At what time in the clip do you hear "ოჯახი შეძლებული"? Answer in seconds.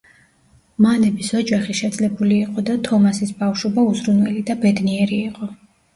1.41-2.39